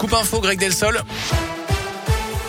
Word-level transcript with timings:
Coupe 0.00 0.16
info, 0.16 0.40
Greg 0.40 0.58
Delsol. 0.58 0.98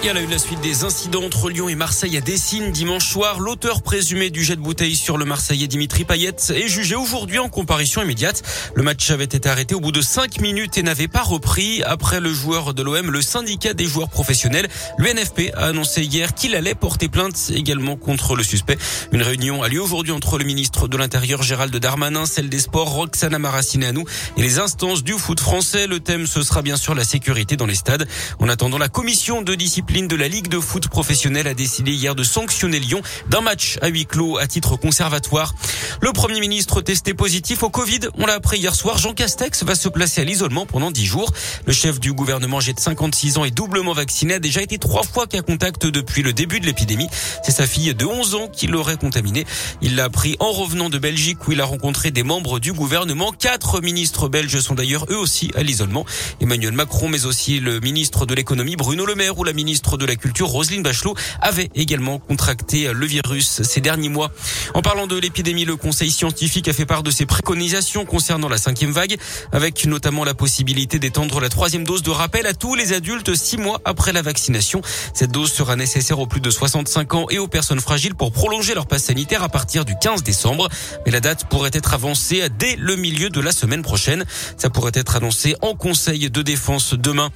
Il 0.00 0.06
y 0.06 0.10
a 0.10 0.22
eu 0.22 0.26
la 0.26 0.38
suite 0.38 0.60
des 0.60 0.84
incidents 0.84 1.24
entre 1.24 1.50
Lyon 1.50 1.68
et 1.68 1.74
Marseille 1.74 2.16
à 2.16 2.20
Dessine 2.20 2.70
dimanche 2.70 3.04
soir. 3.04 3.40
L'auteur 3.40 3.82
présumé 3.82 4.30
du 4.30 4.44
jet 4.44 4.54
de 4.54 4.60
bouteille 4.60 4.94
sur 4.94 5.18
le 5.18 5.24
Marseillais 5.24 5.66
Dimitri 5.66 6.04
Payet 6.04 6.36
est 6.50 6.68
jugé 6.68 6.94
aujourd'hui 6.94 7.40
en 7.40 7.48
comparution 7.48 8.00
immédiate. 8.00 8.42
Le 8.74 8.84
match 8.84 9.10
avait 9.10 9.24
été 9.24 9.48
arrêté 9.48 9.74
au 9.74 9.80
bout 9.80 9.90
de 9.90 10.00
cinq 10.00 10.40
minutes 10.40 10.78
et 10.78 10.84
n'avait 10.84 11.08
pas 11.08 11.22
repris. 11.22 11.82
Après 11.82 12.20
le 12.20 12.32
joueur 12.32 12.74
de 12.74 12.82
l'OM, 12.84 13.10
le 13.10 13.20
syndicat 13.20 13.74
des 13.74 13.86
joueurs 13.86 14.08
professionnels, 14.08 14.68
l'UNFP, 14.98 15.52
a 15.56 15.66
annoncé 15.66 16.04
hier 16.04 16.32
qu'il 16.32 16.54
allait 16.54 16.76
porter 16.76 17.08
plainte 17.08 17.50
également 17.52 17.96
contre 17.96 18.36
le 18.36 18.44
suspect. 18.44 18.78
Une 19.10 19.22
réunion 19.22 19.64
a 19.64 19.68
lieu 19.68 19.82
aujourd'hui 19.82 20.12
entre 20.12 20.38
le 20.38 20.44
ministre 20.44 20.86
de 20.86 20.96
l'Intérieur 20.96 21.42
Gérald 21.42 21.76
Darmanin, 21.76 22.24
celle 22.24 22.48
des 22.48 22.60
Sports 22.60 22.90
Roxana 22.90 23.40
Maracineanu 23.40 24.04
et 24.36 24.42
les 24.42 24.60
instances 24.60 25.02
du 25.02 25.14
foot 25.14 25.40
français. 25.40 25.88
Le 25.88 25.98
thème, 25.98 26.28
ce 26.28 26.42
sera 26.42 26.62
bien 26.62 26.76
sûr 26.76 26.94
la 26.94 27.04
sécurité 27.04 27.56
dans 27.56 27.66
les 27.66 27.74
stades. 27.74 28.06
En 28.38 28.48
attendant, 28.48 28.78
la 28.78 28.88
commission 28.88 29.42
de 29.42 29.56
discipline 29.56 29.87
de 29.88 30.16
la 30.16 30.28
Ligue 30.28 30.48
de 30.48 30.60
foot 30.60 30.86
professionnelle 30.86 31.48
a 31.48 31.54
décidé 31.54 31.90
hier 31.92 32.14
de 32.14 32.22
sanctionner 32.22 32.78
Lyon 32.78 33.00
d'un 33.30 33.40
match 33.40 33.78
à 33.82 33.88
huis 33.88 34.06
clos 34.06 34.36
à 34.38 34.46
titre 34.46 34.76
conservatoire. 34.76 35.54
Le 36.00 36.12
Premier 36.12 36.40
ministre 36.40 36.82
testé 36.82 37.14
positif 37.14 37.64
au 37.64 37.70
Covid, 37.70 38.00
on 38.14 38.26
l'a 38.26 38.34
appris 38.34 38.58
hier 38.58 38.74
soir, 38.76 38.98
Jean 38.98 39.12
Castex 39.12 39.64
va 39.64 39.74
se 39.74 39.88
placer 39.88 40.20
à 40.20 40.24
l'isolement 40.24 40.66
pendant 40.66 40.92
10 40.92 41.04
jours. 41.04 41.32
Le 41.66 41.72
chef 41.72 41.98
du 41.98 42.12
gouvernement 42.12 42.58
âgé 42.58 42.74
de 42.74 42.80
56 42.80 43.38
ans 43.38 43.44
et 43.44 43.50
doublement 43.50 43.92
vacciné 43.92 44.34
a 44.34 44.38
déjà 44.38 44.62
été 44.62 44.78
trois 44.78 45.02
fois 45.02 45.26
cas 45.26 45.42
contact 45.42 45.86
depuis 45.86 46.22
le 46.22 46.32
début 46.32 46.60
de 46.60 46.66
l'épidémie. 46.66 47.08
C'est 47.42 47.50
sa 47.50 47.66
fille 47.66 47.92
de 47.92 48.04
11 48.04 48.34
ans 48.36 48.48
qui 48.48 48.68
l'aurait 48.68 48.98
contaminé. 48.98 49.46
Il 49.80 49.96
l'a 49.96 50.04
appris 50.04 50.36
en 50.38 50.52
revenant 50.52 50.90
de 50.90 50.98
Belgique 50.98 51.48
où 51.48 51.52
il 51.52 51.60
a 51.60 51.64
rencontré 51.64 52.12
des 52.12 52.22
membres 52.22 52.60
du 52.60 52.72
gouvernement. 52.72 53.32
Quatre 53.32 53.80
ministres 53.80 54.28
belges 54.28 54.60
sont 54.60 54.74
d'ailleurs 54.74 55.06
eux 55.10 55.18
aussi 55.18 55.50
à 55.56 55.62
l'isolement. 55.62 56.04
Emmanuel 56.40 56.72
Macron 56.72 57.08
mais 57.08 57.24
aussi 57.24 57.58
le 57.58 57.80
ministre 57.80 58.26
de 58.26 58.34
l'économie 58.34 58.76
Bruno 58.76 59.06
Le 59.06 59.16
Maire 59.16 59.38
ou 59.38 59.44
la 59.44 59.52
ministre 59.54 59.77
ministre 59.78 59.96
de 59.96 60.06
la 60.06 60.16
Culture, 60.16 60.48
Roselyne 60.48 60.82
Bachelot, 60.82 61.14
avait 61.40 61.70
également 61.76 62.18
contracté 62.18 62.92
le 62.92 63.06
virus 63.06 63.62
ces 63.62 63.80
derniers 63.80 64.08
mois. 64.08 64.32
En 64.74 64.82
parlant 64.82 65.06
de 65.06 65.16
l'épidémie, 65.16 65.64
le 65.64 65.76
Conseil 65.76 66.10
scientifique 66.10 66.66
a 66.66 66.72
fait 66.72 66.84
part 66.84 67.04
de 67.04 67.12
ses 67.12 67.26
préconisations 67.26 68.04
concernant 68.04 68.48
la 68.48 68.58
cinquième 68.58 68.90
vague, 68.90 69.16
avec 69.52 69.86
notamment 69.86 70.24
la 70.24 70.34
possibilité 70.34 70.98
d'étendre 70.98 71.38
la 71.38 71.48
troisième 71.48 71.84
dose 71.84 72.02
de 72.02 72.10
rappel 72.10 72.46
à 72.46 72.54
tous 72.54 72.74
les 72.74 72.92
adultes 72.92 73.36
six 73.36 73.56
mois 73.56 73.80
après 73.84 74.12
la 74.12 74.20
vaccination. 74.20 74.80
Cette 75.14 75.30
dose 75.30 75.52
sera 75.52 75.76
nécessaire 75.76 76.18
aux 76.18 76.26
plus 76.26 76.40
de 76.40 76.50
65 76.50 77.14
ans 77.14 77.26
et 77.30 77.38
aux 77.38 77.46
personnes 77.46 77.80
fragiles 77.80 78.16
pour 78.16 78.32
prolonger 78.32 78.74
leur 78.74 78.88
passe 78.88 79.04
sanitaire 79.04 79.44
à 79.44 79.48
partir 79.48 79.84
du 79.84 79.94
15 80.02 80.24
décembre. 80.24 80.68
Mais 81.06 81.12
la 81.12 81.20
date 81.20 81.48
pourrait 81.48 81.70
être 81.72 81.94
avancée 81.94 82.42
dès 82.58 82.74
le 82.74 82.96
milieu 82.96 83.30
de 83.30 83.40
la 83.40 83.52
semaine 83.52 83.82
prochaine. 83.82 84.24
Ça 84.56 84.70
pourrait 84.70 84.90
être 84.94 85.14
annoncé 85.14 85.54
en 85.62 85.76
Conseil 85.76 86.30
de 86.30 86.42
défense 86.42 86.94
demain. 86.94 87.30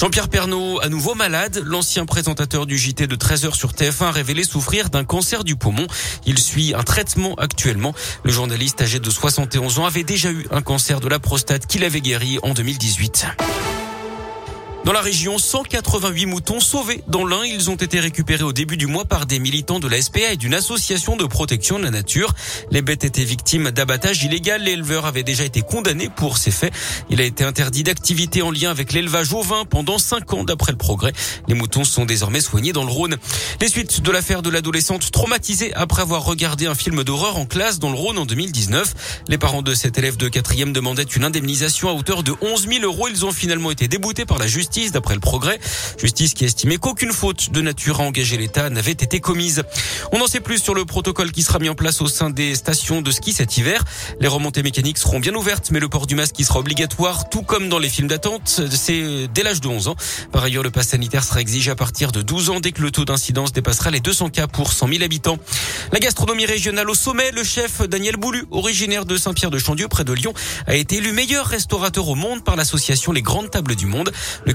Jean-Pierre 0.00 0.28
Pernaud, 0.28 0.80
à 0.80 0.88
nouveau 0.88 1.14
malade, 1.14 1.62
l'ancien 1.84 2.06
présentateur 2.06 2.64
du 2.64 2.78
JT 2.78 3.06
de 3.06 3.14
13h 3.14 3.54
sur 3.54 3.72
TF1 3.72 4.04
a 4.06 4.10
révélé 4.10 4.42
souffrir 4.42 4.88
d'un 4.88 5.04
cancer 5.04 5.44
du 5.44 5.54
poumon. 5.54 5.86
Il 6.24 6.38
suit 6.38 6.72
un 6.74 6.82
traitement 6.82 7.34
actuellement. 7.34 7.92
Le 8.22 8.32
journaliste 8.32 8.80
âgé 8.80 9.00
de 9.00 9.10
71 9.10 9.80
ans 9.80 9.84
avait 9.84 10.02
déjà 10.02 10.30
eu 10.30 10.46
un 10.50 10.62
cancer 10.62 11.00
de 11.00 11.08
la 11.08 11.18
prostate 11.18 11.66
qu'il 11.66 11.84
avait 11.84 12.00
guéri 12.00 12.38
en 12.42 12.54
2018. 12.54 13.26
Dans 14.84 14.92
la 14.92 15.00
région, 15.00 15.38
188 15.38 16.26
moutons 16.26 16.60
sauvés. 16.60 17.02
Dans 17.08 17.24
l'un, 17.24 17.42
ils 17.42 17.70
ont 17.70 17.74
été 17.74 18.00
récupérés 18.00 18.42
au 18.42 18.52
début 18.52 18.76
du 18.76 18.86
mois 18.86 19.06
par 19.06 19.24
des 19.24 19.38
militants 19.38 19.78
de 19.80 19.88
la 19.88 20.02
SPA 20.02 20.32
et 20.32 20.36
d'une 20.36 20.52
association 20.52 21.16
de 21.16 21.24
protection 21.24 21.78
de 21.78 21.84
la 21.84 21.90
nature. 21.90 22.34
Les 22.70 22.82
bêtes 22.82 23.02
étaient 23.02 23.24
victimes 23.24 23.70
d'abattage 23.70 24.22
illégal. 24.24 24.62
L'éleveur 24.62 25.06
avait 25.06 25.22
déjà 25.22 25.44
été 25.44 25.62
condamné 25.62 26.10
pour 26.14 26.36
ces 26.36 26.50
faits. 26.50 26.74
Il 27.08 27.22
a 27.22 27.24
été 27.24 27.44
interdit 27.44 27.82
d'activité 27.82 28.42
en 28.42 28.50
lien 28.50 28.70
avec 28.70 28.92
l'élevage 28.92 29.32
au 29.32 29.40
vin 29.40 29.64
pendant 29.64 29.96
5 29.96 30.34
ans 30.34 30.44
d'après 30.44 30.72
le 30.72 30.76
progrès. 30.76 31.14
Les 31.48 31.54
moutons 31.54 31.84
sont 31.84 32.04
désormais 32.04 32.40
soignés 32.40 32.74
dans 32.74 32.84
le 32.84 32.90
Rhône. 32.90 33.16
Les 33.62 33.68
suites 33.68 34.02
de 34.02 34.10
l'affaire 34.10 34.42
de 34.42 34.50
l'adolescente 34.50 35.10
traumatisée 35.10 35.72
après 35.72 36.02
avoir 36.02 36.24
regardé 36.24 36.66
un 36.66 36.74
film 36.74 37.04
d'horreur 37.04 37.38
en 37.38 37.46
classe 37.46 37.78
dans 37.78 37.90
le 37.90 37.96
Rhône 37.96 38.18
en 38.18 38.26
2019. 38.26 39.22
Les 39.28 39.38
parents 39.38 39.62
de 39.62 39.72
cet 39.72 39.96
élève 39.96 40.18
de 40.18 40.28
quatrième 40.28 40.74
demandaient 40.74 41.04
une 41.04 41.24
indemnisation 41.24 41.88
à 41.88 41.94
hauteur 41.94 42.22
de 42.22 42.34
11 42.42 42.68
000 42.68 42.84
euros. 42.84 43.08
Ils 43.08 43.24
ont 43.24 43.32
finalement 43.32 43.70
été 43.70 43.88
déboutés 43.88 44.26
par 44.26 44.36
la 44.36 44.46
d'après 44.74 45.14
le 45.14 45.20
progrès. 45.20 45.58
Justice 45.98 46.34
qui 46.34 46.44
estimait 46.44 46.78
qu'aucune 46.78 47.12
faute 47.12 47.50
de 47.50 47.60
nature 47.60 48.00
à 48.00 48.04
engager 48.04 48.36
l'État 48.36 48.70
n'avait 48.70 48.92
été 48.92 49.20
commise. 49.20 49.62
On 50.12 50.20
en 50.20 50.26
sait 50.26 50.40
plus 50.40 50.58
sur 50.58 50.74
le 50.74 50.84
protocole 50.84 51.32
qui 51.32 51.42
sera 51.42 51.58
mis 51.58 51.68
en 51.68 51.74
place 51.74 52.00
au 52.00 52.08
sein 52.08 52.30
des 52.30 52.54
stations 52.54 53.00
de 53.00 53.10
ski 53.10 53.32
cet 53.32 53.56
hiver. 53.56 53.84
Les 54.20 54.28
remontées 54.28 54.62
mécaniques 54.62 54.98
seront 54.98 55.20
bien 55.20 55.34
ouvertes, 55.34 55.70
mais 55.70 55.80
le 55.80 55.88
port 55.88 56.06
du 56.06 56.14
masque 56.14 56.34
sera 56.44 56.58
obligatoire, 56.58 57.28
tout 57.28 57.42
comme 57.42 57.68
dans 57.68 57.78
les 57.78 57.88
films 57.88 58.08
d'attente, 58.08 58.62
c'est 58.70 59.28
dès 59.32 59.42
l'âge 59.42 59.60
de 59.60 59.68
11 59.68 59.88
ans. 59.88 59.96
Par 60.32 60.42
ailleurs, 60.42 60.62
le 60.62 60.70
pass 60.70 60.88
sanitaire 60.88 61.24
sera 61.24 61.40
exigé 61.40 61.70
à 61.70 61.76
partir 61.76 62.12
de 62.12 62.22
12 62.22 62.50
ans 62.50 62.60
dès 62.60 62.72
que 62.72 62.82
le 62.82 62.90
taux 62.90 63.04
d'incidence 63.04 63.52
dépassera 63.52 63.90
les 63.90 64.00
200 64.00 64.30
cas 64.30 64.46
pour 64.46 64.72
100 64.72 64.88
000 64.88 65.02
habitants. 65.02 65.38
La 65.92 66.00
gastronomie 66.00 66.46
régionale 66.46 66.90
au 66.90 66.94
sommet, 66.94 67.30
le 67.30 67.44
chef 67.44 67.82
Daniel 67.82 68.16
Boulu, 68.16 68.44
originaire 68.50 69.04
de 69.04 69.16
Saint-Pierre-de-Chandieu 69.16 69.88
près 69.88 70.04
de 70.04 70.12
Lyon, 70.12 70.34
a 70.66 70.74
été 70.74 70.96
élu 70.96 71.12
meilleur 71.12 71.46
restaurateur 71.46 72.08
au 72.08 72.14
monde 72.14 72.42
par 72.42 72.56
l'association 72.56 73.12
Les 73.12 73.22
Grandes 73.22 73.50
Tables 73.50 73.76
du 73.76 73.86
Monde. 73.86 74.12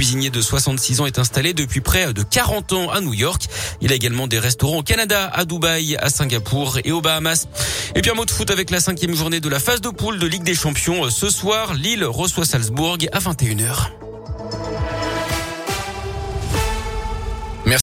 Cuisinier 0.00 0.30
de 0.30 0.40
66 0.40 1.02
ans 1.02 1.06
est 1.06 1.18
installé 1.18 1.52
depuis 1.52 1.82
près 1.82 2.14
de 2.14 2.22
40 2.22 2.72
ans 2.72 2.90
à 2.90 3.02
New 3.02 3.12
York. 3.12 3.46
Il 3.82 3.92
a 3.92 3.94
également 3.94 4.28
des 4.28 4.38
restaurants 4.38 4.78
au 4.78 4.82
Canada, 4.82 5.30
à 5.30 5.44
Dubaï, 5.44 5.94
à 5.98 6.08
Singapour 6.08 6.78
et 6.86 6.90
aux 6.90 7.02
Bahamas. 7.02 7.48
Et 7.94 8.00
puis 8.00 8.10
un 8.10 8.14
mot 8.14 8.24
de 8.24 8.30
foot 8.30 8.50
avec 8.50 8.70
la 8.70 8.80
cinquième 8.80 9.14
journée 9.14 9.40
de 9.40 9.48
la 9.50 9.60
phase 9.60 9.82
de 9.82 9.90
poule 9.90 10.18
de 10.18 10.26
Ligue 10.26 10.42
des 10.42 10.54
Champions. 10.54 11.10
Ce 11.10 11.28
soir, 11.28 11.74
Lille 11.74 12.06
reçoit 12.06 12.46
Salzbourg 12.46 12.96
à 13.12 13.18
21h. 13.18 14.09